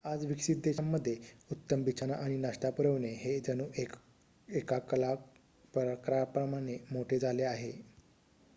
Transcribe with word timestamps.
आज 0.05 0.23
विकसित 0.25 0.55
देशांमध्ये 0.57 1.15
उत्तम 1.51 1.83
बिछाना 1.83 2.13
आणि 2.15 2.37
नाश्ता 2.37 2.69
पुरवणे 2.69 3.09
हे 3.15 3.39
जणू 3.39 3.65
एका 4.49 4.77
कला 4.81 5.13
प्रकाराप्रमाणे 5.73 6.77
मोठे 6.91 7.19
झाले 7.19 7.43
आहे 7.43 7.71